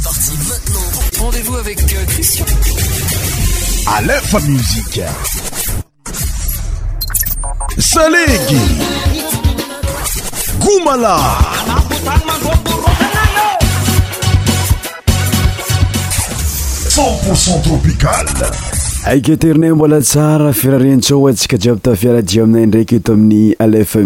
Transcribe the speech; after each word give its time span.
C'est 0.00 0.04
parti 0.04 0.30
maintenant. 0.48 1.24
Rendez-vous 1.24 1.56
avec 1.56 1.80
euh, 1.82 2.04
Christian. 2.06 2.44
À 3.92 4.00
l'info 4.02 4.38
musique. 4.40 5.00
Salegi. 7.78 8.58
Goumala. 10.60 11.18
Pour 16.94 17.62
tropical. 17.64 18.26
aike 19.06 19.36
terinay 19.36 19.70
mbola 19.72 20.00
tsara 20.00 20.52
firarentsô 20.52 21.26
atsika 21.28 21.56
jiaby 21.56 21.80
tafiaradi 21.80 22.40
aminay 22.40 22.66
ndraky 22.66 23.00
tamin'y 23.00 23.54
eata 23.58 24.00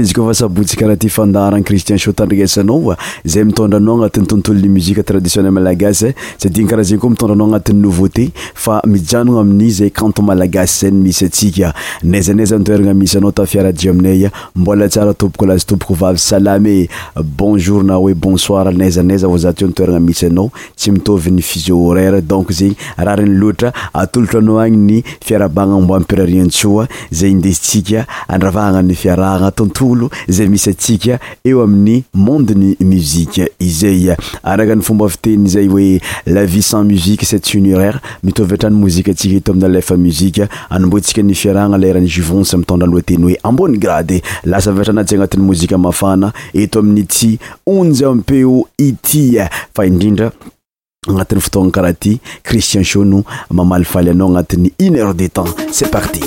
izy 0.00 0.20
asaboy 0.30 0.64
kaaha 0.64 0.96
yandarany 1.18 1.62
cristien 1.62 1.98
tandisasaatooko 1.98 2.96
azy 15.52 15.66
topokoayasy 15.66 16.86
donk 22.28 22.52
zeny 22.52 22.74
ra 23.04 23.16
re 23.16 23.25
loatra 23.34 23.72
atolotranao 23.92 24.58
agny 24.60 24.76
ny 24.98 25.02
fiarabanambo 25.24 25.94
apirarintoa 25.94 26.88
zay 27.10 27.30
indesitsika 27.30 28.06
andravahana 28.28 28.82
y 28.88 28.94
fiarahanattolzaymisy 28.94 30.74
tsa 30.74 31.18
eo 31.44 31.62
amin'ymondeny 31.62 32.74
mi 32.80 33.00
zaybtenzay 33.66 34.10
oelavi 35.68 36.62
san 36.62 36.86
musie 36.92 37.16
cet 37.16 37.46
funeraire 37.48 38.00
mitotrany 38.22 38.74
mozitsikaeto 38.76 39.52
amin'ny 39.52 39.78
lfa 39.78 39.96
mzi 39.96 40.32
anmbontsika 40.70 41.22
ny 41.22 41.34
fiarahana 41.34 41.78
laranyjivonc 41.78 42.52
mtondra 42.54 42.88
loateny 42.88 43.24
oe 43.24 43.38
ambony 43.42 43.78
grade 43.78 44.22
lasavtranaty 44.44 45.14
agnatin'y 45.14 45.42
moziamafana 45.42 46.32
etmintpe 46.54 48.44
agnatin'ny 51.10 51.40
fotoana 51.40 51.70
karaha 51.70 51.94
ty 51.94 52.12
christian 52.48 52.84
shono 52.90 53.20
mamalifaly 53.58 54.10
anao 54.14 54.28
agnatin'ny 54.30 54.70
une 54.86 54.96
heure 54.98 55.14
de 55.22 55.26
temps 55.28 55.52
ces 55.72 55.88
parti 55.96 56.20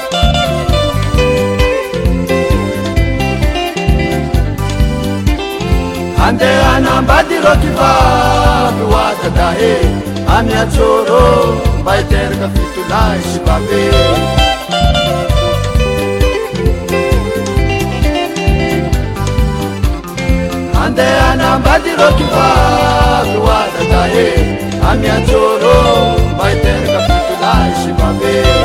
andeana 6.27 6.91
mbadirokivaby 7.01 8.83
oatadae 8.95 9.73
amiatsôrô 10.35 11.23
mba 11.81 11.91
hiteraka 11.97 12.47
fitolahy 12.53 13.19
sy 13.29 13.39
babe 13.45 13.83
andeana 20.83 21.47
mbadirokivaby 21.61 23.35
oatadae 23.51 24.27
amiatsôrô 24.89 25.77
mba 26.33 26.45
hiteraka 26.51 26.99
fitolahy 27.07 27.71
sy 27.81 27.91
babe 27.99 28.60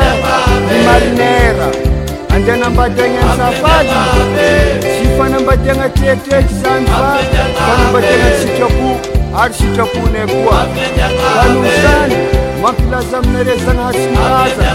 ni 0.69 0.77
marinera 0.87 1.67
andanambadaŋensafada 2.33 3.99
sifanambadana 4.99 5.87
tetete 5.99 6.55
zan 6.61 6.83
ba 6.93 6.97
kanambadana 7.57 8.29
sityaku 8.39 8.89
ara 9.39 9.53
shityakunekuwa 9.55 10.57
anuzany 11.41 12.15
mampilaza 12.61 13.17
amnare 13.17 13.55
zaŋha 13.65 13.89
sinaraza 13.99 14.69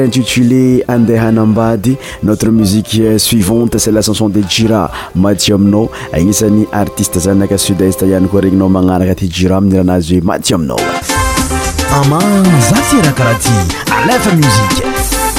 intitulé 0.05 0.85
andeha 0.89 1.29
anambady 1.29 1.97
notre 2.23 2.51
musique 2.51 3.01
suivante 3.19 3.79
c'est 3.79 3.93
la 3.93 4.03
chanson 4.03 4.29
de 4.29 4.43
jira 4.49 4.91
mati 5.15 5.53
aminao 5.53 5.91
agnisany 6.13 6.67
artiste 6.73 7.19
zay 7.19 7.41
aka 7.43 7.59
sudest 7.59 8.03
iany 8.03 8.29
koa 8.29 8.41
regninao 8.41 8.69
magnaraka 8.69 9.15
ty 9.15 9.29
jira 9.31 9.57
amin'ny 9.57 9.77
rahanazy 9.77 10.15
hoe 10.19 10.25
mati 10.27 10.55
aminao 10.55 10.81
ama 12.03 12.19
zasirakaraha 12.71 13.35
ty 13.35 13.51
alefa 13.95 14.31
musiqe 14.37 15.30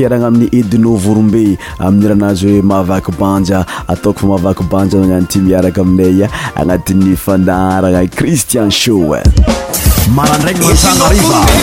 aragna 0.00 0.26
amin'ny 0.30 0.48
edino 0.58 0.94
vorombe 1.04 1.42
amin'ny 1.84 2.08
rahanazy 2.10 2.48
hoe 2.52 2.62
mahavaky 2.72 3.12
banja 3.20 3.58
ataoko 3.92 4.20
fa 4.24 4.28
mahavaky 4.32 4.64
banja 4.72 5.00
mignanoity 5.02 5.42
miaraka 5.46 5.82
aminaya 5.86 6.30
agnatin'ny 6.62 7.12
fandaharana 7.24 8.02
cristian 8.18 8.70
sha 8.70 8.96
marandraky 10.16 10.62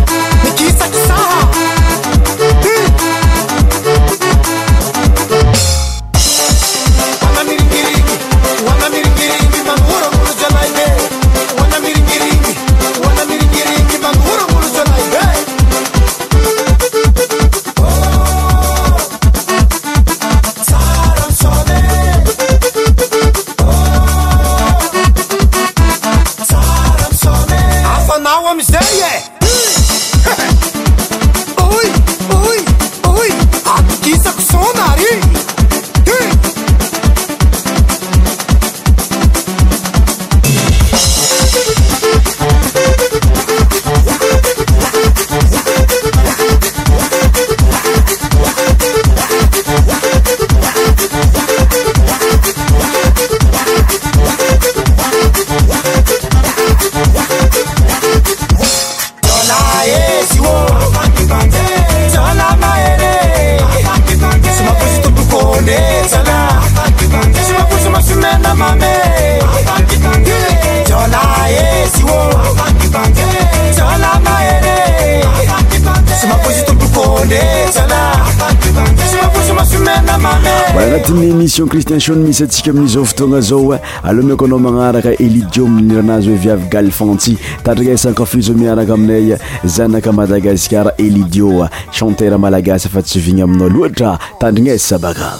mission 81.41 81.65
cristian 81.65 81.97
shon 81.99 82.19
misy 82.21 82.43
atsika 82.43 82.69
amin'izao 82.71 83.03
fotoagna 83.05 83.39
zao 83.41 83.71
a 83.73 83.79
aleh 84.07 84.23
miko 84.23 84.45
anao 84.45 84.59
manaraka 84.59 85.09
elidiom 85.25 85.79
niranazy 85.87 86.27
hoe 86.29 86.37
viavy 86.43 86.67
galfantsy 86.73 87.33
tandrignaisaakafizo 87.65 88.53
miaraka 88.53 88.93
aminay 88.93 89.37
zanaka 89.65 90.11
madagasikara 90.13 90.91
elidio 90.97 91.67
chantera 91.91 92.37
malagasy 92.37 92.89
fa 92.89 93.01
tsy 93.01 93.17
ovigny 93.19 93.41
aminao 93.43 93.69
loatra 93.69 94.17
tandrignaisy 94.41 94.87
sabaka 94.87 95.37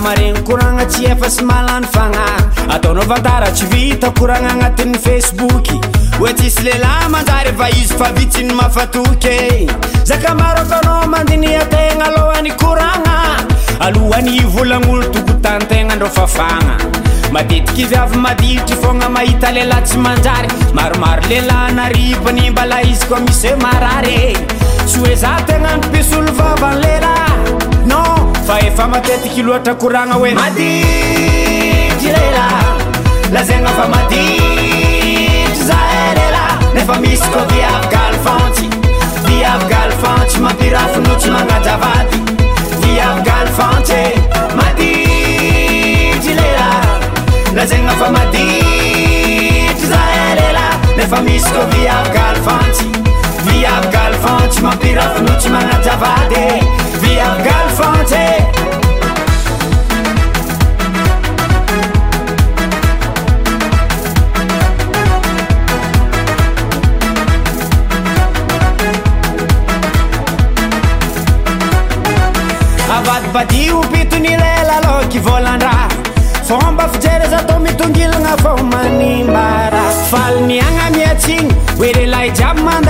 maregny 0.00 0.42
koragna 0.48 0.84
tsy 0.86 1.04
efa 1.12 1.30
sy 1.30 1.44
mahlany 1.44 1.86
fagnay 1.94 2.74
ataonao 2.74 3.06
vantara 3.12 3.48
tsy 3.56 3.66
vita 3.72 4.08
koragna 4.18 4.48
agnatin'ny 4.52 4.98
facebooky 5.06 5.76
hoe 6.18 6.32
tsysy 6.38 6.60
lehlahy 6.66 7.08
manjary 7.14 7.52
va 7.60 7.68
izy 7.80 7.94
fa 8.00 8.08
vitsy 8.16 8.44
ny 8.44 8.54
mafatoke 8.60 9.36
zakamaro 10.10 10.62
ataonao 10.64 11.06
mandinihategna 11.14 12.04
alohany 12.10 12.50
korana 12.62 13.16
alohany 13.86 14.34
volagn'olo 14.56 15.08
toko 15.14 15.32
tanytegna 15.46 15.94
ndrao 15.94 16.12
fafagna 16.18 16.74
matetika 17.36 17.78
izy 17.82 17.96
avy 18.02 18.18
madihtra 18.26 18.76
fogna 18.82 19.08
mahita 19.18 19.50
lehlahy 19.56 19.82
tsy 19.88 19.96
manjary 20.08 20.48
maromaro 20.78 21.22
lelahy 21.30 21.72
naripiny 21.78 22.44
mbala 22.50 22.82
izy 22.92 23.06
koa 23.08 23.20
misy 23.26 23.46
e 23.52 23.56
mararey 23.64 24.32
sy 24.90 24.98
hoeza 25.04 25.36
tegnaandro 25.48 25.88
mpisolo 25.90 26.32
vavany 26.38 26.78
lelahy 26.86 27.18
a 28.50 28.58
efa 28.58 28.86
matetiky 28.92 29.42
loatra 29.42 29.74
koragna 29.80 30.14
hoe 30.20 30.34
madidy 30.34 32.06
lela 32.16 32.46
lazegna 33.34 33.70
fa 33.78 33.86
maditry 33.94 35.46
za 35.68 35.78
lela 36.16 36.44
efa 36.80 36.96
misy 37.02 37.26
ko 37.34 37.40
viabgalfantsy 37.50 38.66
viabgalfantsy 39.26 40.36
mampirafinotsy 40.44 41.28
magnatavady 41.36 42.18
viabgalfantse 42.82 44.00
eh, 44.00 44.18
madidjy 44.58 46.32
lelah 46.40 46.82
lazegnafa 47.54 48.08
mad 48.16 48.34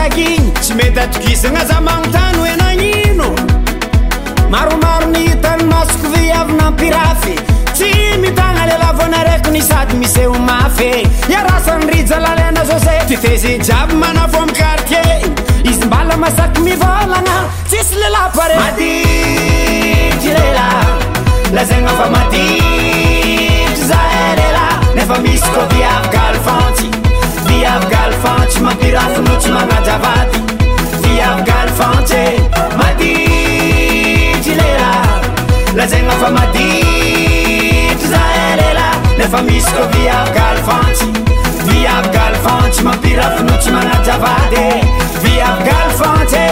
inytsy 0.08 0.74
mety 0.74 1.00
atokisagna 1.00 1.60
aza 1.60 1.80
manotany 1.80 2.38
hoenagnino 2.38 3.24
maromaro 4.50 5.06
nihitany 5.06 5.62
masokovi 5.64 6.30
avina 6.32 6.70
mpirafy 6.70 7.34
tsy 7.74 8.16
mitagna 8.20 8.66
lehla 8.66 8.92
vonaraiko 8.92 9.50
ni 9.50 9.62
sady 9.62 9.94
miseo 9.94 10.34
mafe 10.34 11.06
iarasany 11.28 11.86
rijalalana 11.90 12.64
zo 12.64 12.78
se 12.80 13.00
fiteziny 13.08 13.64
jiaby 13.64 13.94
mana 13.94 14.28
fo 14.28 14.46
miqartie 14.46 15.22
izy 15.70 15.84
mbala 15.86 16.16
mahasaky 16.16 16.60
mivolagna 16.60 17.44
tsisy 17.68 17.94
lelah 17.94 18.34
lazenafa 21.52 22.10
matry 22.10 22.62
zael 23.74 24.38
efa 24.96 25.18
misy 25.18 25.48
koviaan 25.54 26.10
taiaoyvif 27.70 28.60
madidylela 32.80 34.90
lazegnafa 35.78 36.28
maditryzaeela 36.38 38.88
efa 39.26 39.42
misto 39.50 39.84
viavlfantyviavalfantsy 39.92 42.82
mampirafonotsy 42.88 43.70
magnaravady 43.76 44.66
viavalfante 45.22 46.44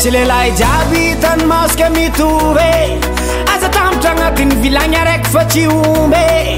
tsy 0.00 0.10
leilahy 0.10 0.52
jiaby 0.52 0.96
hitany 0.98 1.44
masoka 1.46 1.90
mityombe 1.90 2.86
azatamitra 3.56 4.10
agnatin'ny 4.10 4.54
vilagny 4.64 4.96
araiky 4.96 5.30
fa 5.32 5.44
tsy 5.44 5.66
ombe 5.68 6.56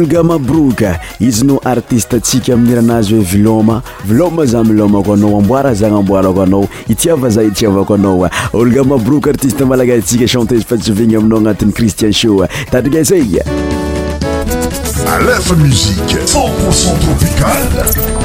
olgama 0.00 0.38
brok 0.38 0.80
izy 1.20 1.46
no 1.46 1.58
artiste 1.64 2.16
atsika 2.16 2.52
ami'ny 2.54 2.72
iranazy 2.72 3.14
hoe 3.14 3.24
viloma 3.32 3.82
viloma 4.08 4.46
za 4.46 4.64
milomako 4.64 5.12
anao 5.14 5.36
amboara 5.36 5.74
zagnaamboarako 5.74 6.42
anao 6.42 6.66
itiava 6.88 7.30
za 7.30 7.42
hitiavako 7.42 7.94
anaoa 7.94 8.30
olgama 8.52 8.98
broka 8.98 9.30
artiste 9.30 9.64
malakatsika 9.64 10.26
chantezy 10.28 10.64
fatsyvigny 10.66 11.16
aminao 11.16 11.38
agnatin'ny 11.38 11.72
christien 11.72 12.12
sho 12.12 12.46
tadrigasaika 12.70 13.44
alefa 15.12 15.54
musiqe 15.54 16.16
centpourcent 16.26 16.98
tropicale 17.02 18.19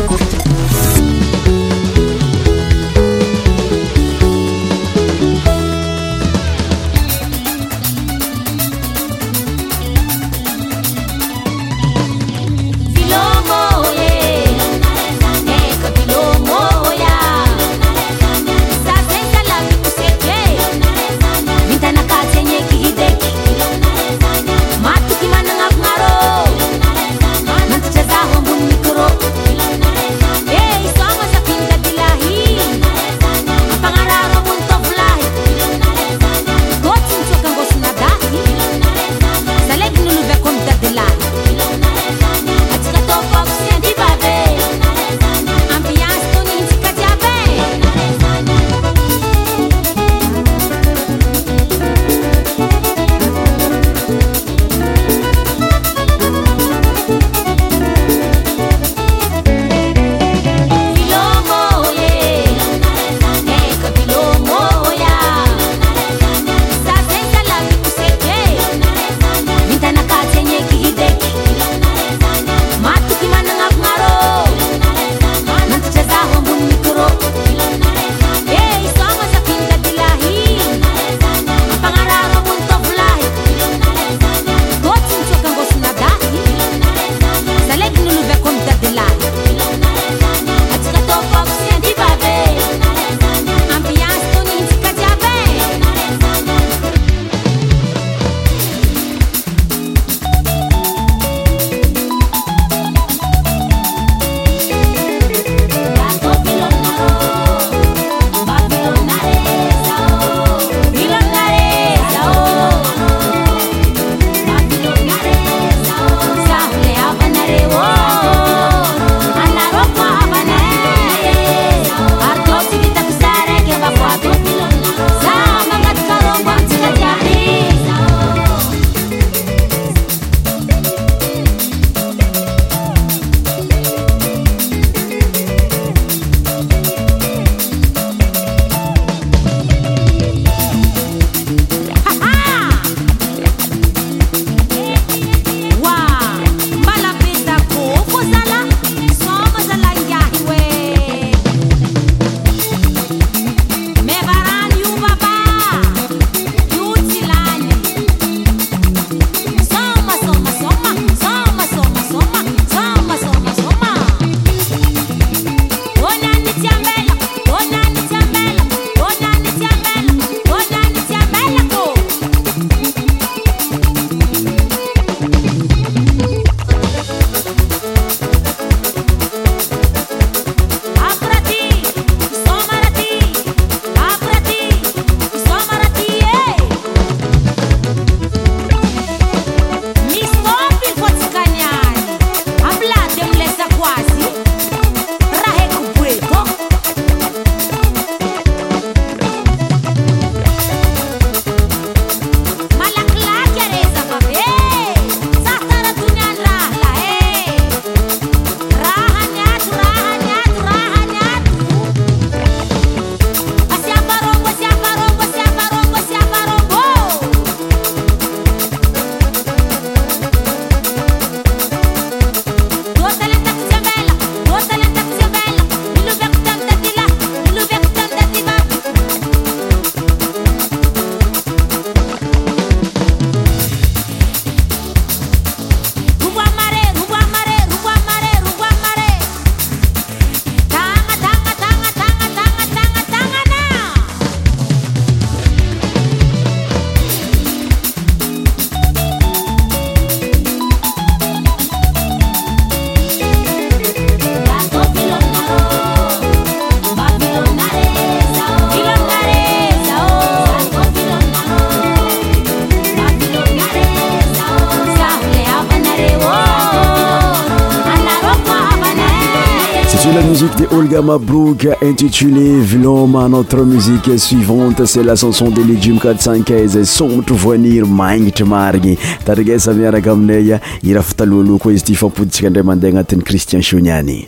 mabroke 271.01 271.69
intitulé 271.81 272.59
villome 272.61 273.27
notre 273.29 273.63
musique 273.65 274.17
suivante 274.17 274.85
ce 274.85 274.99
la 275.01 275.15
chanson 275.15 275.49
de 275.49 275.61
mi 275.61 275.79
jum 275.81 275.97
4tcin 275.97 276.43
q5i 276.43 276.83
somotry 276.85 277.35
voaniry 277.35 277.83
maignitry 277.87 278.43
marigny 278.45 278.97
tarigesa 279.25 279.73
miaraka 279.73 280.11
aminaya 280.11 280.59
i 280.83 280.93
raha 280.93 281.03
fatalohaloa 281.03 281.59
koa 281.59 281.73
izy 281.73 281.83
ty 281.85 281.95
fampoditsika 281.95 282.47
andray 282.47 282.63
mandeha 282.63 282.89
agnatin'ny 282.89 283.23
cristian 283.23 283.61
ciouniani 283.61 284.27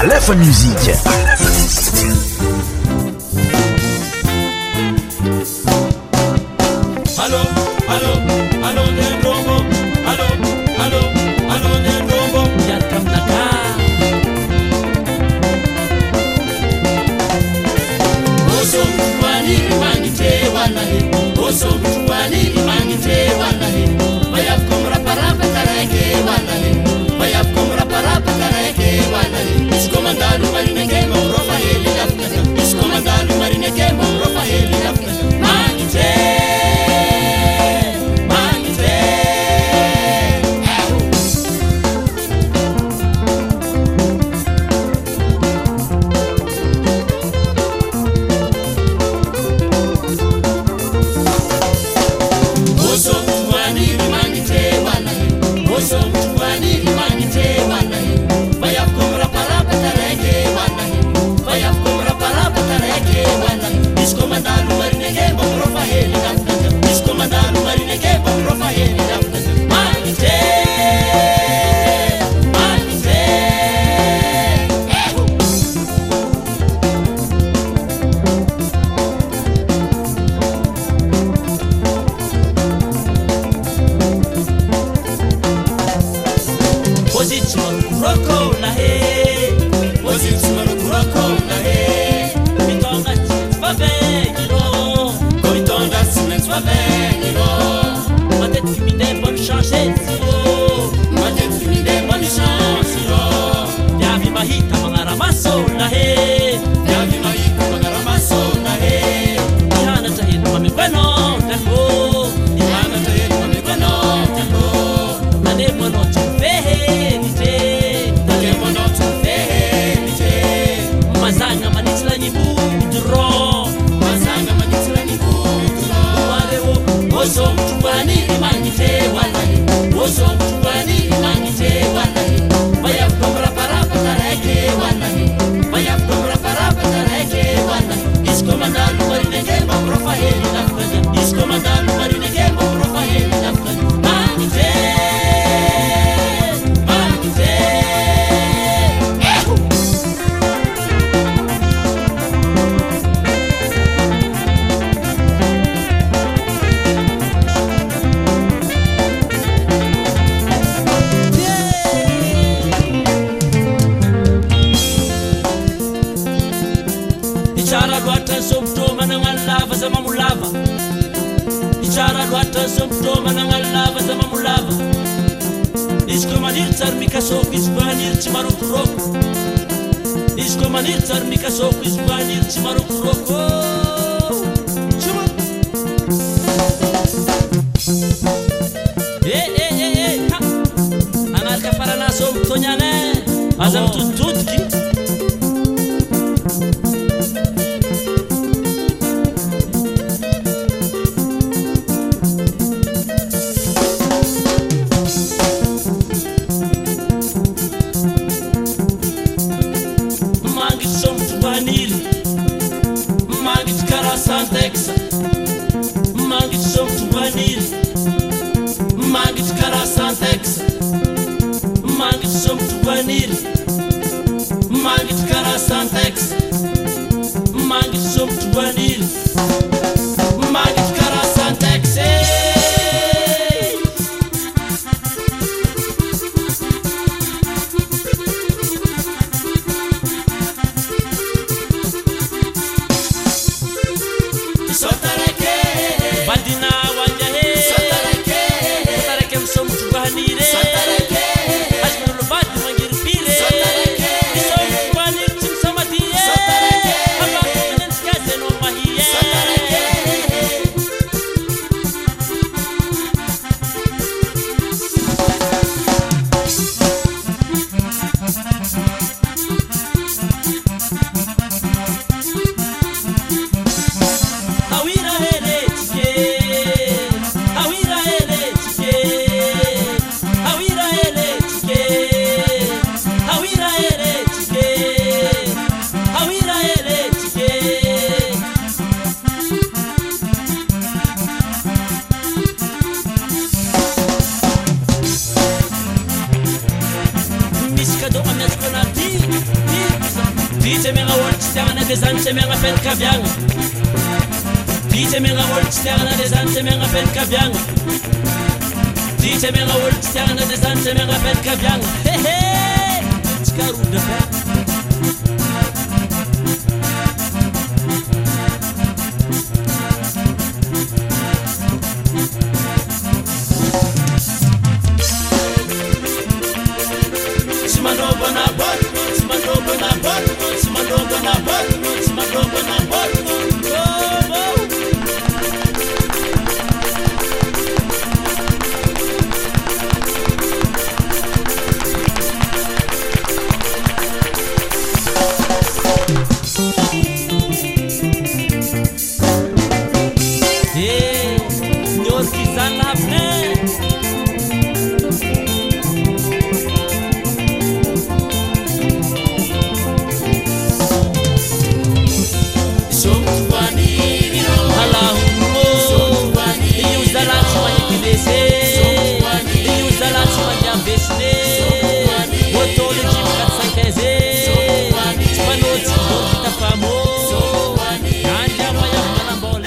alefa 0.00 0.34
musiqe 0.34 0.94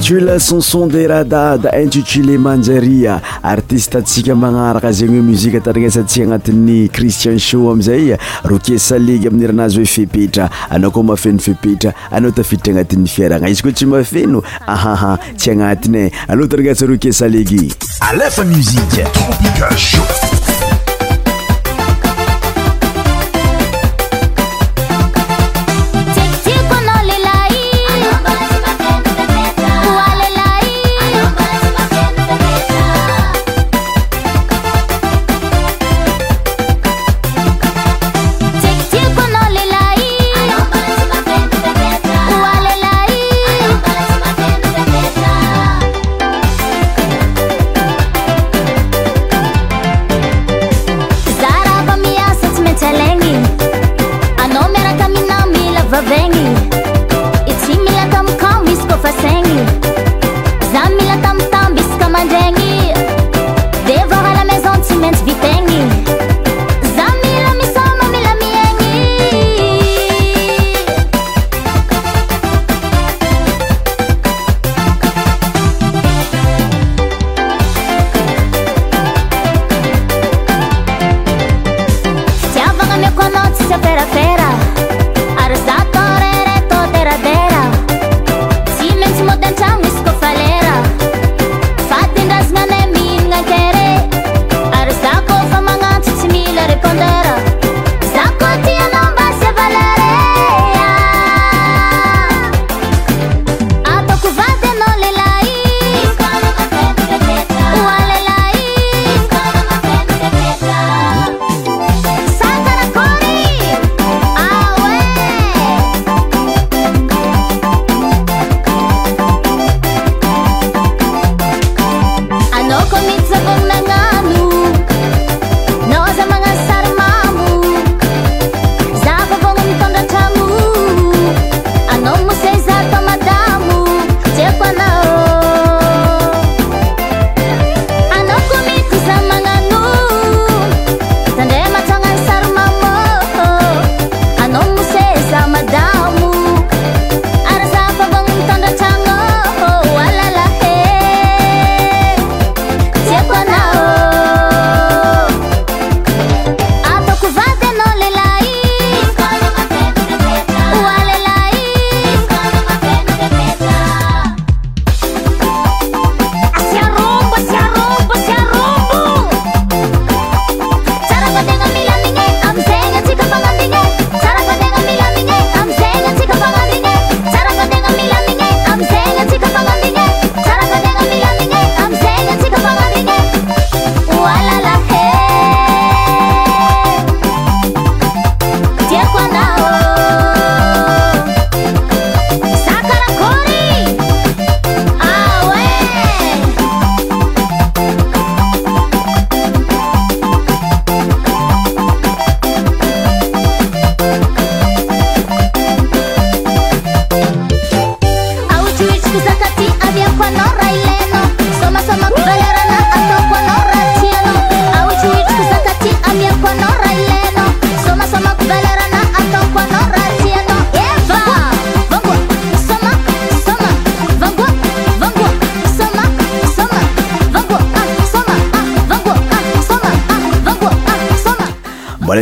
julsonson 0.08 0.88
de 0.88 1.06
rah 1.06 1.22
da 1.26 1.58
da 1.58 1.70
intitulé 1.84 2.38
manjaria 2.38 3.20
artiste 3.44 4.00
tsika 4.06 4.34
magnaraka 4.34 4.90
zegny 4.94 5.20
hoe 5.20 5.22
muzike 5.26 5.60
taranasa 5.60 6.04
tsy 6.08 6.22
agnatin'ny 6.24 6.88
christian 6.90 7.36
sho 7.38 7.70
amizay 7.74 8.16
roquet 8.48 8.80
salege 8.80 9.26
amin'ny 9.28 9.50
ranazy 9.52 9.82
hoe 9.84 9.86
fepetra 9.96 10.48
anao 10.70 10.92
koa 10.96 11.04
mafeno 11.10 11.44
fepetra 11.44 11.92
anao 12.10 12.32
tafiditry 12.32 12.72
agnatin'ny 12.72 13.08
fiaragna 13.12 13.50
izy 13.52 13.62
koa 13.68 13.74
tsy 13.76 13.86
mafeno 13.92 14.40
ahaha 14.66 15.18
tsy 15.36 15.52
agnatiny 15.52 16.00
e 16.08 16.12
aloa 16.30 16.48
taragnasa 16.48 16.86
rokuet 16.88 17.12
salege 17.12 17.68
alefa 18.08 18.46
musiqe 18.48 19.04
oi 19.28 20.27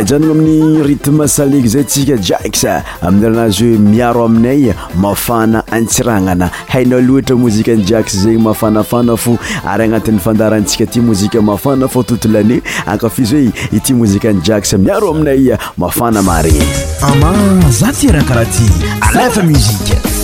janana 0.06 0.30
amin'ny 0.30 0.84
ritme 0.86 1.26
saleke 1.28 1.66
zay 1.68 1.82
tsika 1.84 2.16
jaks 2.28 2.64
amin'ny 3.02 3.24
rahanazy 3.28 3.64
hoe 3.72 3.78
miaro 3.90 4.24
aminay 4.28 4.62
mafana 5.04 5.62
antsiragnana 5.78 6.48
hainao 6.72 7.00
loatra 7.08 7.36
mozikany 7.42 7.82
jax 7.90 8.14
zegny 8.22 8.38
mafanafana 8.46 9.16
fo 9.24 9.34
ary 9.74 9.84
agnatin'ny 9.90 10.20
fandarantsika 10.26 10.86
ty 10.86 11.00
mozika 11.10 11.42
mafana 11.42 11.88
fo 11.88 12.02
totolaniny 12.10 12.60
akafizy 12.94 13.36
hoe 13.36 13.68
ity 13.80 13.94
mozika 13.94 14.32
ny 14.32 14.40
jax 14.46 14.74
miaro 14.78 15.10
aminay 15.10 15.56
mafana 15.78 16.22
mareny 16.22 16.62
amaza 17.12 17.90
tera 18.00 18.22
karaha 18.30 18.46
ty 18.58 18.64
alefa 19.10 19.42
muzike 19.50 20.15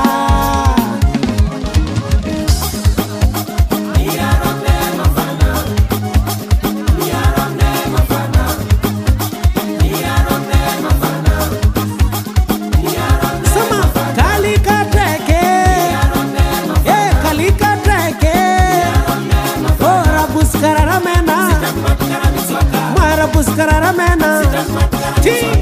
team. 25.36 25.57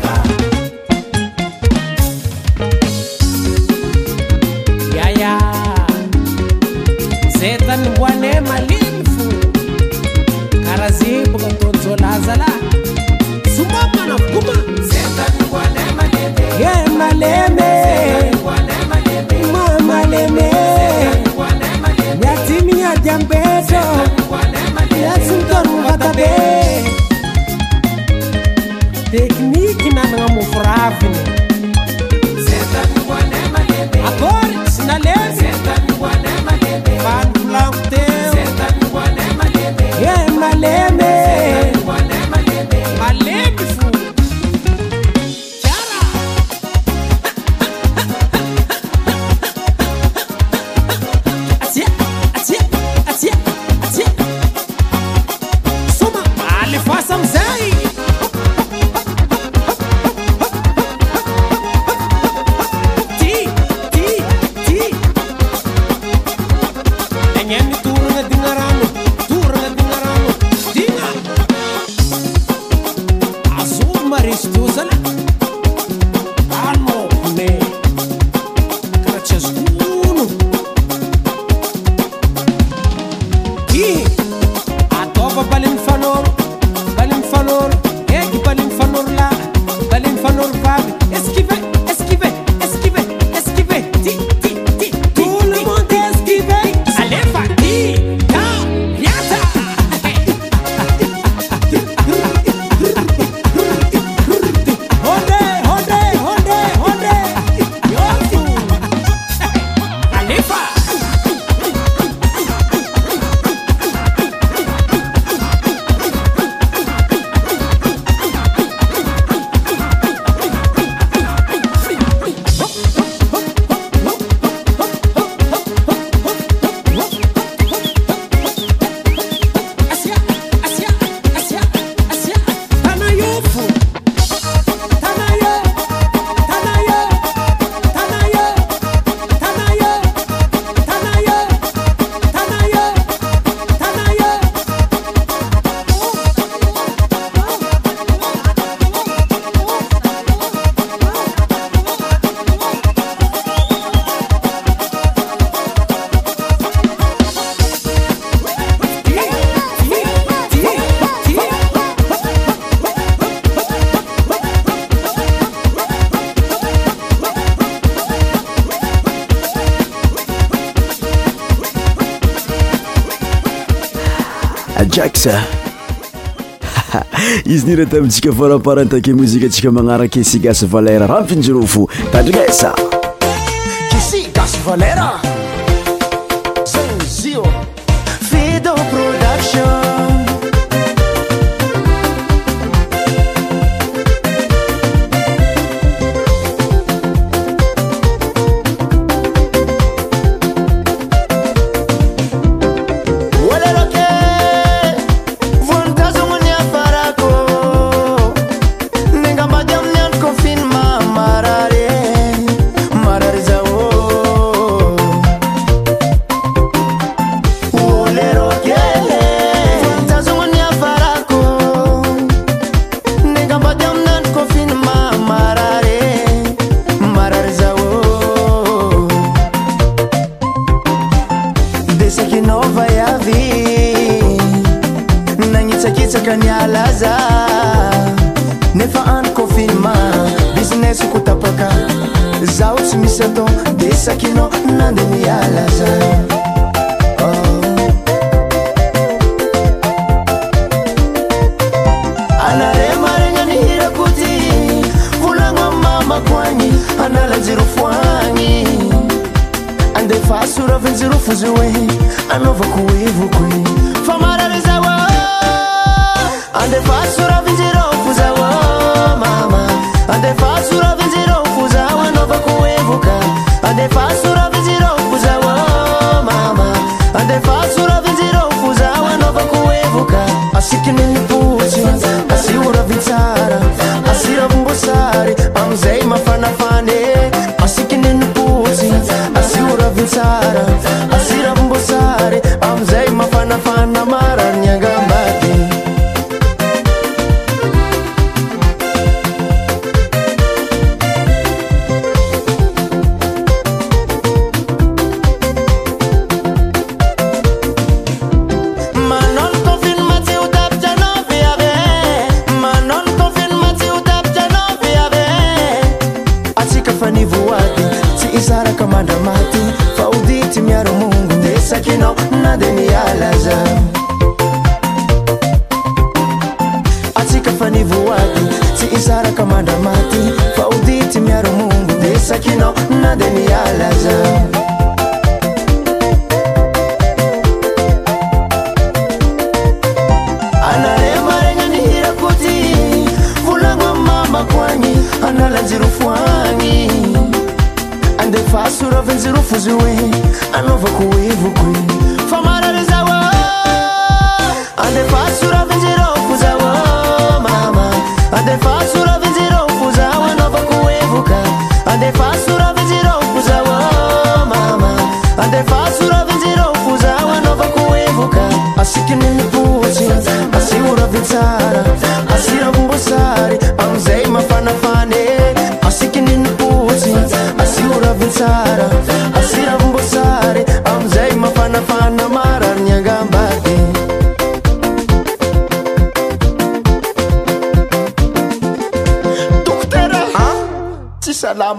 e 177.79 177.85
tamintsika 177.85 178.31
foramparantake 178.31 179.13
mozika 179.13 179.45
antsika 179.45 179.71
magnara 179.71 180.07
kesygasy 180.07 180.65
valera 180.65 181.07
ra 181.07 181.21
mpinjirofo 181.21 181.89
tandranesa 182.11 182.73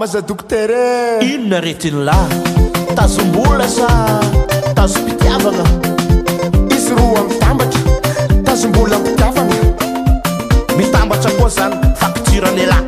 doeinona 0.06 1.58
retinylahy 1.58 2.40
tazombola 2.96 3.66
za 3.66 3.86
tazom-pitiavana 4.76 5.64
izy 6.76 6.92
ro 6.96 7.04
ammitambatra 7.30 7.80
tazombola 8.44 8.96
pitiavana 9.06 9.54
mitambatra 10.78 11.30
koa 11.30 11.48
zany 11.48 11.74
fampitirany 12.00 12.64
lay 12.72 12.84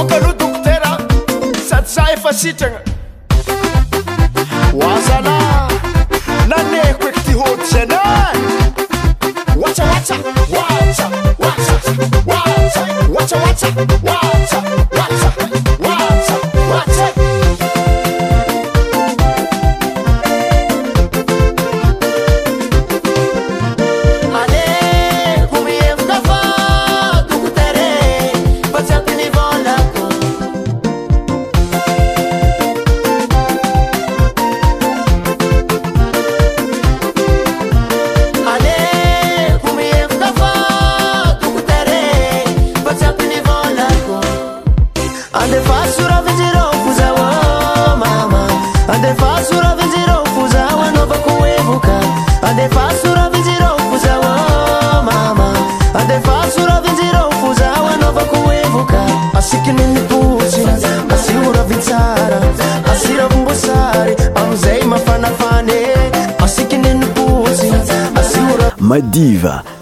onka 0.00 0.14
aloa 0.18 0.32
doktera 0.44 0.90
sady 1.68 1.86
za 1.94 2.02
efa 2.14 2.32
sitrana 2.32 2.78
oazana 4.84 5.34
naneko 6.48 7.08
e 7.10 7.12
tihôtzana 7.26 8.00
atsaatsaaa 13.16 14.55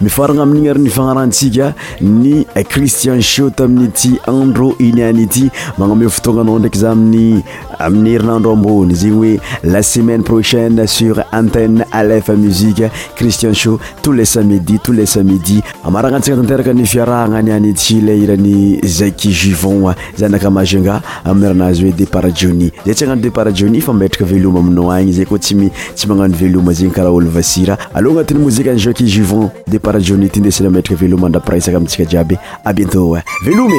mifaragna 0.01 0.43
amin'igny 0.43 0.69
aryny 0.71 0.89
fagnarantsika 0.95 1.67
ny 2.01 2.43
cristian 2.71 3.21
sho 3.31 3.47
tamin'nyity 3.57 4.11
andro 4.31 4.67
iniany 4.87 5.21
ity 5.25 5.43
magname 5.79 6.09
fotoagnanao 6.15 6.59
ndraiky 6.59 6.79
za 6.83 6.89
amin'ny 6.95 7.39
amin'ny 7.79 8.09
hirinandro 8.11 8.51
ambony 8.51 8.95
zegny 8.95 9.15
oe 9.19 9.39
la 9.63 9.83
semaine 9.83 10.23
prochaine 10.23 10.87
sur 10.87 11.23
antene 11.31 11.85
alef 11.91 12.29
musiqe 12.29 12.89
christian 13.15 13.53
sho 13.53 13.79
tous 14.01 14.13
les 14.13 14.25
samidi 14.25 14.79
tous 14.83 14.93
les 14.93 15.05
samedi 15.05 15.61
maragnatsina 15.91 16.37
tanteraka 16.37 16.73
ny 16.73 16.85
fiaraha 16.85 17.27
gna 17.29 17.37
anyany 17.37 17.73
tsy 17.73 18.01
le 18.01 18.17
irany 18.17 18.79
jaki 18.83 19.29
juvon 19.31 19.93
zanakamagunga 20.17 21.01
amin'ranazy 21.25 21.83
hoe 21.83 21.91
depart 21.97 22.35
joni 22.41 22.71
zay 22.85 22.93
tsy 22.93 23.03
hagnano 23.05 23.21
depart 23.21 23.55
jouni 23.55 23.81
fa 23.81 23.93
mietraka 23.93 24.25
veloma 24.25 24.59
aminao 24.59 24.91
agny 24.91 25.11
zay 25.13 25.25
koa 25.25 25.39
ttsy 25.39 26.07
magnano 26.07 26.35
veloma 26.37 26.73
zegny 26.73 26.91
karaha 26.93 27.11
olo 27.13 27.29
vasira 27.31 27.77
aloha 27.93 28.19
anatin'y 28.19 28.39
mozike 28.39 28.67
ny 28.73 28.79
jacki 28.79 29.03
juvon 29.07 29.49
depart 29.67 30.01
jouni 30.01 30.29
tindesana 30.29 30.69
metraka 30.69 30.99
veloma 31.01 31.29
ndrapiraisaka 31.29 31.77
amintsika 31.77 32.05
jiaby 32.09 32.37
a 32.63 32.73
bientôt 32.73 33.17
veloma 33.45 33.75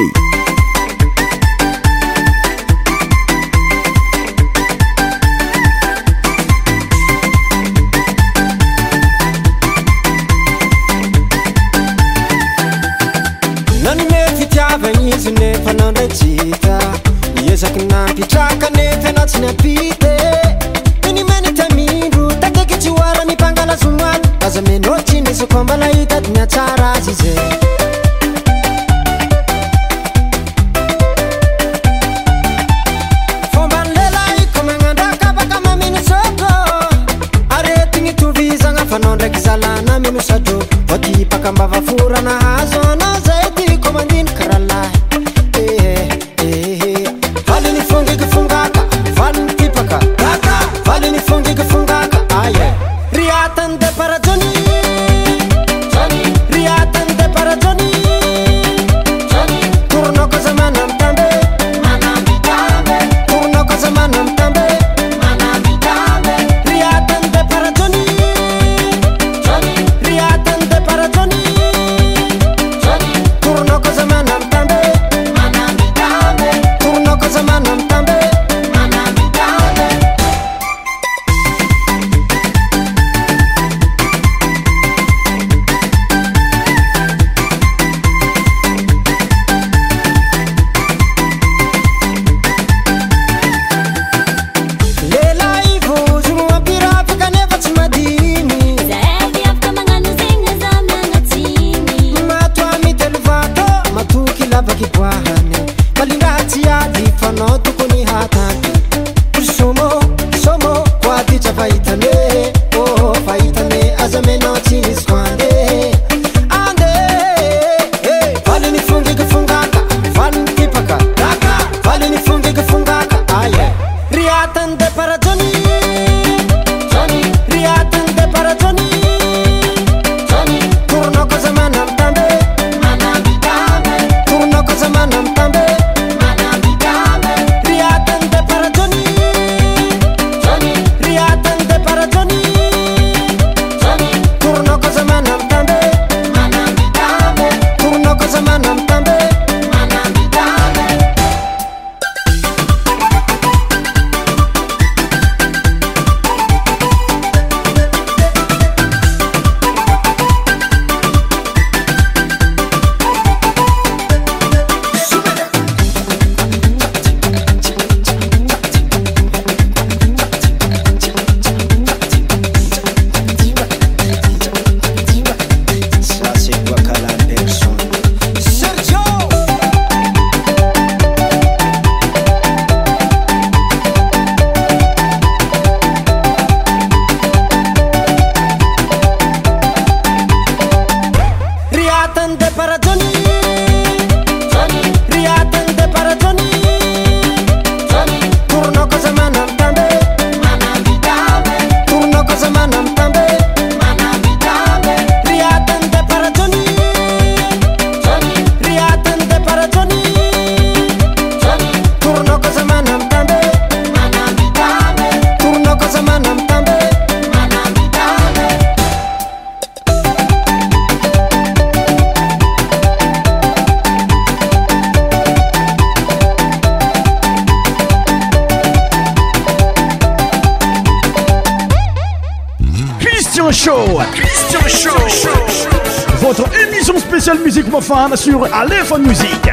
sur 238.27 238.97
Musique. 238.99 239.51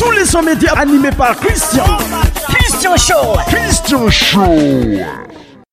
Tous 0.00 0.10
les 0.10 0.24
sons 0.24 0.42
médias 0.42 0.72
animés 0.74 1.12
par 1.16 1.36
Christian. 1.36 1.84
Christian 2.48 2.96
Show. 2.96 3.38
Christian 3.48 4.10
Show. 4.10 5.29